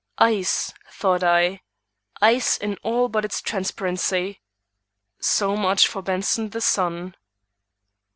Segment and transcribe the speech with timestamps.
[0.17, 1.61] "Ice," thought I;
[2.21, 4.41] "ice in all but its transparency!"
[5.19, 7.13] So much for Benson the son.